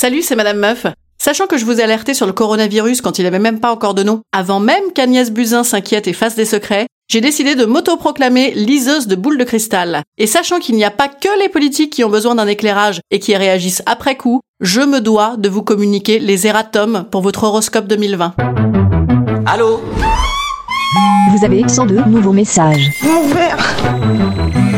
Salut, 0.00 0.22
c'est 0.22 0.34
Madame 0.34 0.56
Meuf. 0.56 0.86
Sachant 1.18 1.46
que 1.46 1.58
je 1.58 1.66
vous 1.66 1.78
ai 1.78 1.82
alerté 1.82 2.14
sur 2.14 2.24
le 2.24 2.32
coronavirus 2.32 3.02
quand 3.02 3.18
il 3.18 3.26
avait 3.26 3.38
même 3.38 3.60
pas 3.60 3.70
encore 3.70 3.92
de 3.92 4.02
nom, 4.02 4.22
avant 4.32 4.58
même 4.58 4.94
qu'Agnès 4.94 5.30
Buzyn 5.30 5.62
s'inquiète 5.62 6.08
et 6.08 6.14
fasse 6.14 6.36
des 6.36 6.46
secrets, 6.46 6.86
j'ai 7.10 7.20
décidé 7.20 7.54
de 7.54 7.66
m'autoproclamer 7.66 8.52
liseuse 8.52 9.08
de 9.08 9.14
boules 9.14 9.36
de 9.36 9.44
cristal. 9.44 10.00
Et 10.16 10.26
sachant 10.26 10.58
qu'il 10.58 10.76
n'y 10.76 10.86
a 10.86 10.90
pas 10.90 11.08
que 11.08 11.28
les 11.42 11.50
politiques 11.50 11.92
qui 11.92 12.02
ont 12.02 12.08
besoin 12.08 12.34
d'un 12.34 12.46
éclairage 12.46 13.02
et 13.10 13.18
qui 13.18 13.36
réagissent 13.36 13.82
après 13.84 14.16
coup, 14.16 14.40
je 14.62 14.80
me 14.80 15.02
dois 15.02 15.36
de 15.36 15.50
vous 15.50 15.62
communiquer 15.62 16.18
les 16.18 16.46
erratums 16.46 17.04
pour 17.10 17.20
votre 17.20 17.44
horoscope 17.44 17.86
2020. 17.86 18.36
Allô 19.44 19.82
Vous 21.36 21.44
avez 21.44 21.68
102 21.68 22.04
nouveaux 22.06 22.32
messages. 22.32 22.90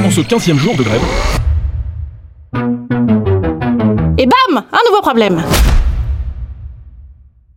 En 0.04 0.10
ce 0.10 0.20
15e 0.20 0.56
jour 0.56 0.74
de 0.76 0.82
grève, 0.82 1.00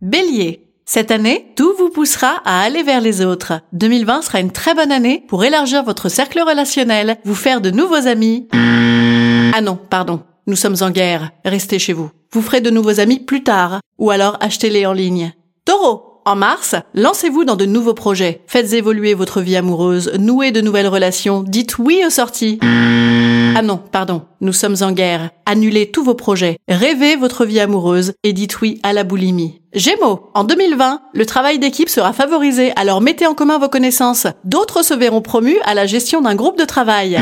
Bélier. 0.02 0.66
Cette 0.84 1.12
année, 1.12 1.52
tout 1.54 1.72
vous 1.78 1.90
poussera 1.90 2.42
à 2.44 2.60
aller 2.62 2.82
vers 2.82 3.00
les 3.00 3.24
autres. 3.24 3.60
2020 3.72 4.22
sera 4.22 4.40
une 4.40 4.50
très 4.50 4.74
bonne 4.74 4.90
année 4.90 5.24
pour 5.28 5.44
élargir 5.44 5.84
votre 5.84 6.08
cercle 6.08 6.40
relationnel, 6.40 7.18
vous 7.24 7.36
faire 7.36 7.60
de 7.60 7.70
nouveaux 7.70 8.08
amis. 8.08 8.48
Ah 8.52 9.60
non, 9.60 9.76
pardon. 9.76 10.24
Nous 10.48 10.56
sommes 10.56 10.76
en 10.80 10.90
guerre. 10.90 11.30
Restez 11.44 11.78
chez 11.78 11.92
vous. 11.92 12.10
Vous 12.32 12.42
ferez 12.42 12.60
de 12.60 12.70
nouveaux 12.70 12.98
amis 12.98 13.20
plus 13.20 13.44
tard. 13.44 13.80
Ou 13.98 14.10
alors 14.10 14.38
achetez-les 14.40 14.84
en 14.84 14.92
ligne. 14.92 15.32
Taureau. 15.64 16.05
En 16.28 16.34
mars, 16.34 16.74
lancez-vous 16.94 17.44
dans 17.44 17.54
de 17.54 17.66
nouveaux 17.66 17.94
projets. 17.94 18.42
Faites 18.48 18.72
évoluer 18.72 19.14
votre 19.14 19.40
vie 19.40 19.54
amoureuse, 19.54 20.10
nouez 20.18 20.50
de 20.50 20.60
nouvelles 20.60 20.88
relations, 20.88 21.44
dites 21.44 21.78
oui 21.78 22.02
aux 22.04 22.10
sorties. 22.10 22.58
Ah 22.62 23.62
non, 23.62 23.76
pardon, 23.76 24.22
nous 24.40 24.52
sommes 24.52 24.74
en 24.80 24.90
guerre. 24.90 25.30
Annulez 25.46 25.92
tous 25.92 26.02
vos 26.02 26.14
projets, 26.14 26.58
rêvez 26.66 27.14
votre 27.14 27.44
vie 27.44 27.60
amoureuse 27.60 28.14
et 28.24 28.32
dites 28.32 28.60
oui 28.60 28.80
à 28.82 28.92
la 28.92 29.04
boulimie. 29.04 29.60
Gémeaux, 29.72 30.30
en 30.34 30.42
2020, 30.42 31.00
le 31.14 31.26
travail 31.26 31.60
d'équipe 31.60 31.88
sera 31.88 32.12
favorisé, 32.12 32.72
alors 32.74 33.00
mettez 33.00 33.28
en 33.28 33.34
commun 33.34 33.60
vos 33.60 33.68
connaissances. 33.68 34.26
D'autres 34.42 34.82
se 34.82 34.94
verront 34.94 35.22
promus 35.22 35.60
à 35.64 35.74
la 35.74 35.86
gestion 35.86 36.22
d'un 36.22 36.34
groupe 36.34 36.58
de 36.58 36.64
travail. 36.64 37.16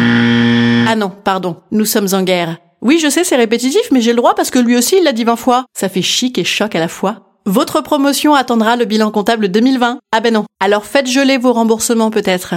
Ah 0.89 0.97
non, 0.97 1.13
pardon, 1.25 1.57
nous 1.73 1.85
sommes 1.85 2.09
en 2.13 2.23
guerre. 2.23 2.57
Oui, 2.81 2.99
je 2.99 3.11
sais, 3.11 3.23
c'est 3.23 3.37
répétitif, 3.37 3.83
mais 3.93 4.01
j'ai 4.01 4.13
le 4.13 4.17
droit 4.17 4.35
parce 4.35 4.51
que 4.51 4.59
lui 4.59 4.79
aussi 4.79 4.97
il 4.97 5.05
l'a 5.05 5.13
dit 5.13 5.25
20 5.25 5.37
fois. 5.37 5.67
Ça 5.75 5.91
fait 5.91 6.01
chic 6.01 6.39
et 6.39 6.45
choc 6.45 6.75
à 6.75 6.81
la 6.81 6.89
fois. 6.89 7.34
Votre 7.47 7.83
promotion 7.83 8.35
attendra 8.35 8.75
le 8.75 8.87
bilan 8.87 9.11
comptable 9.11 9.49
2020. 9.49 9.99
Ah 10.13 10.21
ben 10.21 10.33
non. 10.33 10.45
Alors 10.61 10.87
faites 10.87 11.07
geler 11.07 11.37
vos 11.37 11.53
remboursements 11.53 12.11
peut-être. 12.11 12.55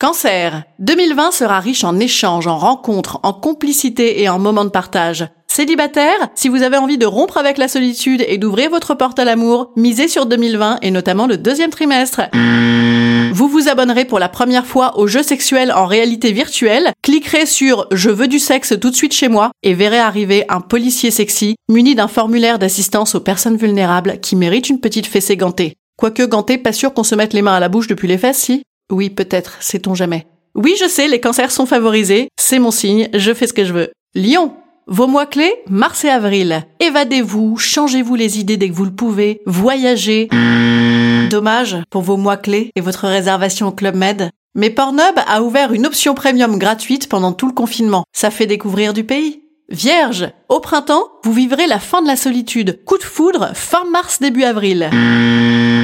Cancer. 0.00 0.62
2020 0.78 1.30
sera 1.30 1.60
riche 1.60 1.84
en 1.84 1.98
échanges, 1.98 2.46
en 2.46 2.56
rencontres, 2.56 3.20
en 3.22 3.34
complicité 3.34 4.22
et 4.22 4.30
en 4.30 4.38
moments 4.38 4.64
de 4.64 4.70
partage. 4.70 5.28
Célibataire, 5.46 6.30
si 6.34 6.48
vous 6.48 6.62
avez 6.62 6.78
envie 6.78 6.96
de 6.96 7.04
rompre 7.04 7.36
avec 7.36 7.58
la 7.58 7.68
solitude 7.68 8.24
et 8.26 8.38
d'ouvrir 8.38 8.70
votre 8.70 8.94
porte 8.94 9.18
à 9.18 9.26
l'amour, 9.26 9.72
misez 9.76 10.08
sur 10.08 10.24
2020 10.24 10.78
et 10.80 10.90
notamment 10.90 11.26
le 11.26 11.36
deuxième 11.36 11.70
trimestre. 11.70 12.22
Abonnerez 13.70 14.04
pour 14.04 14.18
la 14.18 14.28
première 14.28 14.66
fois 14.66 14.98
aux 14.98 15.06
jeux 15.06 15.22
sexuels 15.22 15.72
en 15.72 15.86
réalité 15.86 16.32
virtuelle, 16.32 16.92
cliquerez 17.02 17.46
sur 17.46 17.86
Je 17.92 18.10
veux 18.10 18.28
du 18.28 18.38
sexe 18.38 18.74
tout 18.78 18.90
de 18.90 18.96
suite 18.96 19.14
chez 19.14 19.28
moi 19.28 19.52
et 19.62 19.74
verrez 19.74 19.98
arriver 19.98 20.44
un 20.48 20.60
policier 20.60 21.10
sexy 21.10 21.56
muni 21.70 21.94
d'un 21.94 22.08
formulaire 22.08 22.58
d'assistance 22.58 23.14
aux 23.14 23.20
personnes 23.20 23.56
vulnérables 23.56 24.18
qui 24.20 24.36
mérite 24.36 24.68
une 24.68 24.80
petite 24.80 25.06
fessée 25.06 25.36
gantée. 25.36 25.74
Quoique 25.96 26.24
gantée, 26.24 26.58
pas 26.58 26.72
sûr 26.72 26.92
qu'on 26.92 27.04
se 27.04 27.14
mette 27.14 27.32
les 27.32 27.42
mains 27.42 27.54
à 27.54 27.60
la 27.60 27.68
bouche 27.68 27.86
depuis 27.86 28.08
les 28.08 28.18
fesses, 28.18 28.38
si? 28.38 28.62
Oui, 28.90 29.08
peut-être, 29.08 29.56
sait-on 29.60 29.94
jamais. 29.94 30.26
Oui, 30.54 30.74
je 30.80 30.88
sais, 30.88 31.08
les 31.08 31.20
cancers 31.20 31.52
sont 31.52 31.66
favorisés, 31.66 32.28
c'est 32.38 32.58
mon 32.58 32.72
signe, 32.72 33.08
je 33.14 33.32
fais 33.32 33.46
ce 33.46 33.52
que 33.52 33.64
je 33.64 33.72
veux. 33.72 33.90
Lion 34.14 34.52
vos 34.92 35.06
mois 35.06 35.26
clés, 35.26 35.54
mars 35.68 36.04
et 36.04 36.08
avril. 36.08 36.64
Évadez-vous, 36.80 37.56
changez-vous 37.56 38.16
les 38.16 38.40
idées 38.40 38.56
dès 38.56 38.68
que 38.68 38.74
vous 38.74 38.84
le 38.84 38.90
pouvez, 38.90 39.40
voyagez. 39.46 40.28
Dommage 41.30 41.76
pour 41.90 42.02
vos 42.02 42.16
mois 42.16 42.36
clés 42.36 42.72
et 42.74 42.80
votre 42.80 43.06
réservation 43.06 43.68
au 43.68 43.70
Club 43.70 43.94
Med. 43.94 44.30
Mais 44.56 44.68
Pornhub 44.68 45.16
a 45.28 45.42
ouvert 45.42 45.72
une 45.72 45.86
option 45.86 46.12
premium 46.14 46.58
gratuite 46.58 47.08
pendant 47.08 47.32
tout 47.32 47.46
le 47.46 47.52
confinement. 47.52 48.02
Ça 48.12 48.32
fait 48.32 48.48
découvrir 48.48 48.92
du 48.92 49.04
pays. 49.04 49.44
Vierge, 49.68 50.28
au 50.48 50.58
printemps, 50.58 51.04
vous 51.22 51.32
vivrez 51.32 51.68
la 51.68 51.78
fin 51.78 52.02
de 52.02 52.08
la 52.08 52.16
solitude. 52.16 52.82
Coup 52.84 52.98
de 52.98 53.04
foudre, 53.04 53.52
fin 53.54 53.84
mars, 53.92 54.18
début 54.18 54.42
avril. 54.42 54.90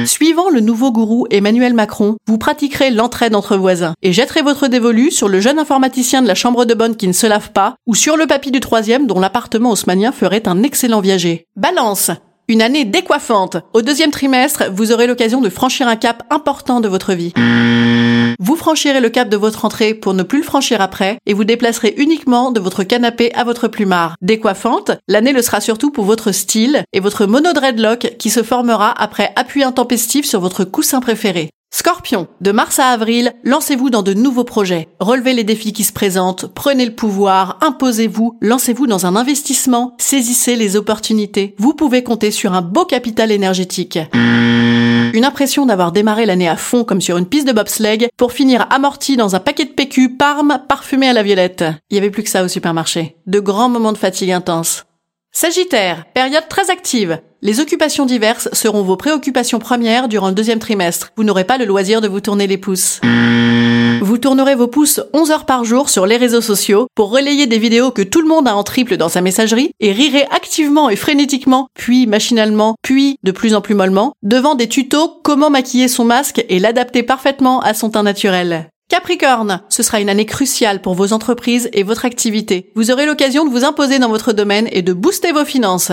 Suivant 0.05 0.49
le 0.49 0.59
nouveau 0.59 0.91
gourou 0.91 1.25
Emmanuel 1.31 1.73
Macron, 1.73 2.17
vous 2.27 2.37
pratiquerez 2.37 2.91
l'entraide 2.91 3.33
entre 3.33 3.55
voisins 3.55 3.93
et 4.01 4.11
jetterez 4.11 4.41
votre 4.41 4.67
dévolu 4.67 5.11
sur 5.11 5.29
le 5.29 5.39
jeune 5.39 5.59
informaticien 5.59 6.21
de 6.21 6.27
la 6.27 6.35
chambre 6.35 6.65
de 6.65 6.73
bonne 6.73 6.97
qui 6.97 7.07
ne 7.07 7.13
se 7.13 7.25
lave 7.27 7.53
pas 7.53 7.75
ou 7.87 7.95
sur 7.95 8.17
le 8.17 8.27
papy 8.27 8.51
du 8.51 8.59
troisième 8.59 9.07
dont 9.07 9.21
l'appartement 9.21 9.71
haussmanien 9.71 10.11
ferait 10.11 10.49
un 10.49 10.63
excellent 10.63 10.99
viager. 10.99 11.45
Balance, 11.55 12.11
une 12.47 12.61
année 12.61 12.85
décoiffante. 12.85 13.57
Au 13.73 13.81
deuxième 13.81 14.11
trimestre, 14.11 14.63
vous 14.71 14.91
aurez 14.91 15.05
l'occasion 15.05 15.41
de 15.41 15.49
franchir 15.49 15.87
un 15.87 15.97
cap 15.97 16.23
important 16.29 16.79
de 16.79 16.87
votre 16.87 17.13
vie. 17.13 17.33
Vous 18.39 18.55
franchirez 18.55 19.01
le 19.01 19.09
cap 19.09 19.29
de 19.29 19.37
votre 19.37 19.65
entrée 19.65 19.93
pour 19.93 20.13
ne 20.13 20.23
plus 20.23 20.39
le 20.39 20.45
franchir 20.45 20.79
après 20.79 21.17
et 21.25 21.33
vous 21.33 21.43
déplacerez 21.43 21.95
uniquement 21.97 22.51
de 22.51 22.59
votre 22.59 22.83
canapé 22.83 23.33
à 23.33 23.43
votre 23.43 23.67
plumard. 23.67 24.15
Décoiffante, 24.21 24.91
l'année 25.07 25.33
le 25.33 25.41
sera 25.41 25.59
surtout 25.59 25.91
pour 25.91 26.05
votre 26.05 26.31
style 26.31 26.83
et 26.93 26.99
votre 26.99 27.25
mono 27.25 27.51
dreadlock 27.51 28.15
qui 28.17 28.29
se 28.29 28.43
formera 28.43 28.91
après 28.91 29.33
appui 29.35 29.63
intempestif 29.63 30.25
sur 30.25 30.39
votre 30.39 30.63
coussin 30.63 31.01
préféré. 31.01 31.49
Scorpion, 31.69 32.27
de 32.41 32.51
mars 32.51 32.79
à 32.79 32.87
avril, 32.87 33.33
lancez-vous 33.43 33.89
dans 33.89 34.01
de 34.01 34.13
nouveaux 34.13 34.43
projets. 34.43 34.87
Relevez 34.99 35.33
les 35.33 35.43
défis 35.43 35.73
qui 35.73 35.83
se 35.83 35.93
présentent, 35.93 36.47
prenez 36.47 36.85
le 36.85 36.95
pouvoir, 36.95 37.57
imposez-vous, 37.61 38.37
lancez-vous 38.41 38.87
dans 38.87 39.05
un 39.05 39.15
investissement, 39.15 39.93
saisissez 39.99 40.55
les 40.55 40.75
opportunités. 40.75 41.55
Vous 41.59 41.73
pouvez 41.73 42.03
compter 42.03 42.31
sur 42.31 42.53
un 42.53 42.61
beau 42.61 42.85
capital 42.85 43.31
énergétique. 43.31 43.99
Une 44.13 45.25
impression 45.25 45.65
d'avoir 45.65 45.91
démarré 45.91 46.25
l'année 46.25 46.49
à 46.49 46.57
fond 46.57 46.83
comme 46.83 47.01
sur 47.01 47.17
une 47.17 47.25
piste 47.25 47.47
de 47.47 47.53
bobsleigh 47.53 48.09
pour 48.17 48.31
finir 48.31 48.65
amorti 48.71 49.15
dans 49.15 49.35
un 49.35 49.39
paquet 49.39 49.65
de 49.65 49.71
PQ 49.71 50.17
Parme 50.17 50.59
parfumé 50.67 51.09
à 51.09 51.13
la 51.13 51.23
violette. 51.23 51.63
Il 51.89 51.95
y 51.95 51.97
avait 51.97 52.11
plus 52.11 52.23
que 52.23 52.29
ça 52.29 52.43
au 52.43 52.47
supermarché. 52.47 53.17
De 53.27 53.39
grands 53.39 53.69
moments 53.69 53.93
de 53.93 53.97
fatigue 53.97 54.31
intense. 54.31 54.86
Sagittaire, 55.39 56.05
période 56.15 56.47
très 56.49 56.71
active. 56.71 57.19
Les 57.43 57.59
occupations 57.59 58.07
diverses 58.07 58.49
seront 58.53 58.81
vos 58.81 58.97
préoccupations 58.97 59.59
premières 59.59 60.07
durant 60.07 60.29
le 60.29 60.33
deuxième 60.33 60.57
trimestre. 60.57 61.11
Vous 61.15 61.23
n'aurez 61.23 61.43
pas 61.43 61.59
le 61.59 61.65
loisir 61.65 62.01
de 62.01 62.07
vous 62.07 62.21
tourner 62.21 62.47
les 62.47 62.57
pouces. 62.57 62.99
Vous 64.01 64.17
tournerez 64.17 64.55
vos 64.55 64.65
pouces 64.65 64.99
11 65.13 65.29
heures 65.29 65.45
par 65.45 65.63
jour 65.63 65.89
sur 65.89 66.07
les 66.07 66.17
réseaux 66.17 66.41
sociaux 66.41 66.87
pour 66.95 67.11
relayer 67.11 67.45
des 67.45 67.59
vidéos 67.59 67.91
que 67.91 68.01
tout 68.01 68.21
le 68.21 68.27
monde 68.27 68.47
a 68.47 68.55
en 68.55 68.63
triple 68.63 68.97
dans 68.97 69.09
sa 69.09 69.21
messagerie 69.21 69.69
et 69.79 69.91
rirez 69.91 70.25
activement 70.31 70.89
et 70.89 70.95
frénétiquement, 70.95 71.67
puis 71.75 72.07
machinalement, 72.07 72.73
puis 72.81 73.19
de 73.21 73.31
plus 73.31 73.53
en 73.53 73.61
plus 73.61 73.75
mollement, 73.75 74.13
devant 74.23 74.55
des 74.55 74.67
tutos 74.67 75.19
comment 75.23 75.51
maquiller 75.51 75.87
son 75.87 76.03
masque 76.03 76.43
et 76.49 76.57
l'adapter 76.57 77.03
parfaitement 77.03 77.59
à 77.59 77.75
son 77.75 77.91
teint 77.91 78.01
naturel. 78.01 78.71
Capricorne, 78.89 79.61
ce 79.67 79.83
sera 79.83 79.99
une 79.99 80.07
année 80.07 80.25
cruciale 80.25 80.81
pour 80.81 80.93
vos 80.93 81.11
entreprises 81.11 81.69
et 81.73 81.83
votre 81.83 82.05
activité. 82.05 82.71
Vous 82.73 82.89
aurez 82.89 83.05
l'occasion 83.05 83.43
de 83.43 83.49
vous 83.49 83.65
imposer 83.65 83.99
dans 83.99 84.07
votre 84.07 84.31
domaine 84.31 84.69
et 84.71 84.81
de 84.81 84.93
booster 84.93 85.33
vos 85.33 85.43
finances. 85.43 85.91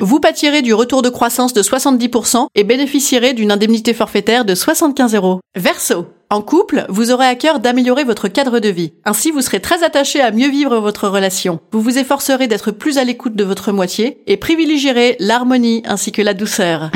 Vous 0.00 0.18
pâtirez 0.18 0.62
du 0.62 0.74
retour 0.74 1.02
de 1.02 1.08
croissance 1.08 1.52
de 1.52 1.62
70% 1.62 2.48
et 2.56 2.64
bénéficierez 2.64 3.34
d'une 3.34 3.52
indemnité 3.52 3.94
forfaitaire 3.94 4.44
de 4.44 4.56
75 4.56 5.14
euros. 5.14 5.40
Verseau. 5.54 6.06
En 6.28 6.42
couple, 6.42 6.86
vous 6.88 7.12
aurez 7.12 7.26
à 7.26 7.36
cœur 7.36 7.60
d'améliorer 7.60 8.02
votre 8.02 8.26
cadre 8.26 8.58
de 8.58 8.68
vie. 8.68 8.92
Ainsi, 9.04 9.30
vous 9.30 9.40
serez 9.40 9.60
très 9.60 9.84
attaché 9.84 10.20
à 10.20 10.32
mieux 10.32 10.50
vivre 10.50 10.78
votre 10.78 11.06
relation. 11.06 11.60
Vous 11.70 11.80
vous 11.80 11.98
efforcerez 11.98 12.48
d'être 12.48 12.72
plus 12.72 12.98
à 12.98 13.04
l'écoute 13.04 13.36
de 13.36 13.44
votre 13.44 13.70
moitié 13.70 14.18
et 14.26 14.36
privilégierez 14.36 15.16
l'harmonie 15.20 15.84
ainsi 15.86 16.10
que 16.10 16.22
la 16.22 16.34
douceur. 16.34 16.90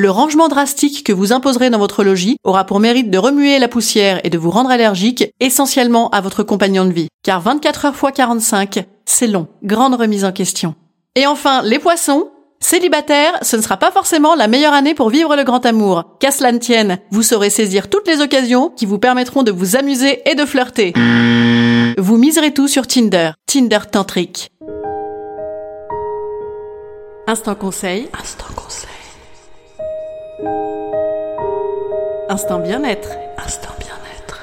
Le 0.00 0.10
rangement 0.10 0.48
drastique 0.48 1.04
que 1.04 1.12
vous 1.12 1.34
imposerez 1.34 1.68
dans 1.68 1.76
votre 1.76 2.02
logis 2.02 2.38
aura 2.42 2.64
pour 2.64 2.80
mérite 2.80 3.10
de 3.10 3.18
remuer 3.18 3.58
la 3.58 3.68
poussière 3.68 4.18
et 4.24 4.30
de 4.30 4.38
vous 4.38 4.48
rendre 4.48 4.70
allergique 4.70 5.30
essentiellement 5.40 6.08
à 6.08 6.22
votre 6.22 6.42
compagnon 6.42 6.86
de 6.86 6.90
vie. 6.90 7.08
Car 7.22 7.42
24 7.42 7.84
heures 7.84 7.94
x 8.02 8.14
45, 8.14 8.86
c'est 9.04 9.26
long. 9.26 9.48
Grande 9.62 9.94
remise 9.96 10.24
en 10.24 10.32
question. 10.32 10.74
Et 11.16 11.26
enfin, 11.26 11.60
les 11.60 11.78
poissons, 11.78 12.30
Célibataire, 12.60 13.34
ce 13.42 13.56
ne 13.56 13.60
sera 13.60 13.76
pas 13.76 13.90
forcément 13.90 14.34
la 14.34 14.48
meilleure 14.48 14.72
année 14.72 14.94
pour 14.94 15.10
vivre 15.10 15.36
le 15.36 15.44
grand 15.44 15.66
amour. 15.66 16.16
Qu'à 16.18 16.30
cela 16.30 16.52
ne 16.52 16.58
tienne, 16.58 16.98
vous 17.10 17.22
saurez 17.22 17.50
saisir 17.50 17.90
toutes 17.90 18.08
les 18.08 18.22
occasions 18.22 18.70
qui 18.70 18.86
vous 18.86 18.98
permettront 18.98 19.42
de 19.42 19.52
vous 19.52 19.76
amuser 19.76 20.22
et 20.24 20.34
de 20.34 20.46
flirter. 20.46 20.94
Vous 21.98 22.16
miserez 22.16 22.54
tout 22.54 22.68
sur 22.68 22.86
Tinder. 22.86 23.32
Tinder 23.44 23.80
tantrique. 23.92 24.50
Instant 27.26 27.54
conseil. 27.54 28.08
Instant 28.18 28.46
conseil. 28.56 28.89
Instant 32.30 32.60
bien-être. 32.60 33.08
Instant 33.44 33.74
bien-être. 33.80 34.38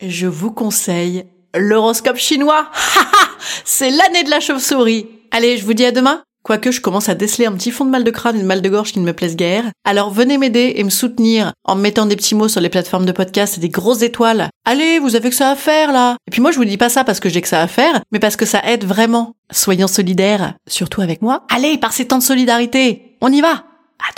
Je 0.00 0.28
vous 0.28 0.52
conseille 0.52 1.26
l'horoscope 1.52 2.16
chinois. 2.16 2.70
C'est 3.64 3.90
l'année 3.90 4.22
de 4.22 4.30
la 4.30 4.38
chauve-souris. 4.38 5.08
Allez, 5.32 5.56
je 5.56 5.64
vous 5.64 5.74
dis 5.74 5.84
à 5.84 5.90
demain. 5.90 6.22
Quoique 6.44 6.70
je 6.70 6.80
commence 6.80 7.08
à 7.08 7.16
déceler 7.16 7.46
un 7.46 7.54
petit 7.54 7.72
fond 7.72 7.84
de 7.84 7.90
mal 7.90 8.04
de 8.04 8.10
crâne 8.12 8.36
et 8.36 8.42
de 8.42 8.46
mal 8.46 8.62
de 8.62 8.68
gorge 8.68 8.92
qui 8.92 9.00
ne 9.00 9.04
me 9.04 9.14
plaisent 9.14 9.34
guère. 9.34 9.64
Alors 9.84 10.12
venez 10.12 10.38
m'aider 10.38 10.74
et 10.76 10.84
me 10.84 10.90
soutenir 10.90 11.52
en 11.64 11.74
me 11.74 11.82
mettant 11.82 12.06
des 12.06 12.14
petits 12.14 12.36
mots 12.36 12.46
sur 12.46 12.60
les 12.60 12.68
plateformes 12.68 13.04
de 13.04 13.10
podcast 13.10 13.58
et 13.58 13.60
des 13.60 13.68
grosses 13.68 14.02
étoiles. 14.02 14.48
Allez, 14.64 15.00
vous 15.00 15.16
avez 15.16 15.30
que 15.30 15.34
ça 15.34 15.50
à 15.50 15.56
faire 15.56 15.90
là. 15.90 16.18
Et 16.28 16.30
puis 16.30 16.40
moi 16.40 16.52
je 16.52 16.58
vous 16.58 16.64
dis 16.64 16.76
pas 16.76 16.88
ça 16.88 17.02
parce 17.02 17.18
que 17.18 17.28
j'ai 17.28 17.40
que 17.40 17.48
ça 17.48 17.62
à 17.62 17.66
faire, 17.66 18.00
mais 18.12 18.20
parce 18.20 18.36
que 18.36 18.46
ça 18.46 18.62
aide 18.64 18.84
vraiment. 18.84 19.34
Soyons 19.50 19.88
solidaires, 19.88 20.54
surtout 20.68 21.00
avec 21.00 21.20
moi. 21.20 21.44
Allez, 21.52 21.78
par 21.78 21.92
ces 21.92 22.06
temps 22.06 22.18
de 22.18 22.22
solidarité. 22.22 23.16
On 23.20 23.32
y 23.32 23.40
va. 23.40 23.64
À 23.98 24.12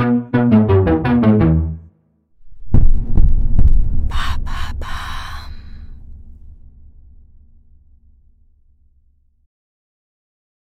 demain. 0.00 0.35